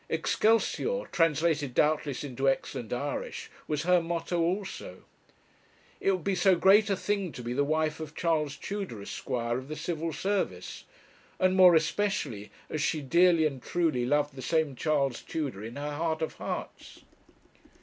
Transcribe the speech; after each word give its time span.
'Excelsior,' 0.09 1.05
translated 1.11 1.75
doubtless 1.75 2.23
into 2.23 2.49
excellent 2.49 2.91
Irish, 2.91 3.51
was 3.67 3.83
her 3.83 4.01
motto 4.01 4.39
also. 4.41 5.03
It 5.99 6.11
would 6.11 6.23
be 6.23 6.33
so 6.33 6.55
great 6.55 6.89
a 6.89 6.95
thing 6.97 7.31
to 7.33 7.43
be 7.43 7.53
the 7.53 7.63
wife 7.63 7.99
of 7.99 8.15
Charles 8.15 8.55
Tudor, 8.57 9.03
Esq., 9.03 9.29
of 9.29 9.67
the 9.67 9.75
Civil 9.75 10.11
Service, 10.11 10.85
and 11.39 11.55
more 11.55 11.75
especially 11.75 12.49
as 12.67 12.81
she 12.81 12.99
dearly 13.01 13.45
and 13.45 13.61
truly 13.61 14.03
loved 14.03 14.33
the 14.33 14.41
same 14.41 14.75
Charles 14.75 15.21
Tudor 15.21 15.63
in 15.63 15.75
her 15.75 15.91
heart 15.93 16.23
of 16.23 16.33
hearts. 16.37 17.03